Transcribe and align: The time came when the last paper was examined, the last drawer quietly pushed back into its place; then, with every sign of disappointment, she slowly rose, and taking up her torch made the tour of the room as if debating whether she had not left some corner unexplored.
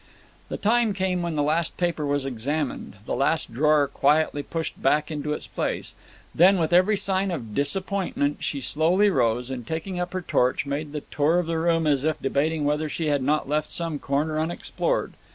The 0.49 0.57
time 0.57 0.93
came 0.95 1.21
when 1.21 1.35
the 1.35 1.43
last 1.43 1.77
paper 1.77 2.07
was 2.07 2.25
examined, 2.25 2.95
the 3.05 3.13
last 3.13 3.53
drawer 3.53 3.87
quietly 3.87 4.41
pushed 4.41 4.81
back 4.81 5.11
into 5.11 5.31
its 5.31 5.45
place; 5.45 5.93
then, 6.33 6.57
with 6.57 6.73
every 6.73 6.97
sign 6.97 7.29
of 7.29 7.53
disappointment, 7.53 8.37
she 8.39 8.61
slowly 8.61 9.11
rose, 9.11 9.51
and 9.51 9.67
taking 9.67 9.99
up 9.99 10.13
her 10.13 10.21
torch 10.23 10.65
made 10.65 10.91
the 10.91 11.01
tour 11.01 11.37
of 11.37 11.45
the 11.45 11.59
room 11.59 11.85
as 11.85 12.03
if 12.03 12.19
debating 12.19 12.65
whether 12.65 12.89
she 12.89 13.09
had 13.09 13.21
not 13.21 13.47
left 13.47 13.69
some 13.69 13.99
corner 13.99 14.39
unexplored. 14.39 15.13